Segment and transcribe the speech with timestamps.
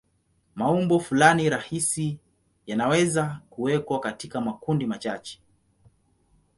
[0.55, 2.19] Maumbo fulani rahisi
[2.67, 5.41] yanaweza kuwekwa katika makundi machache.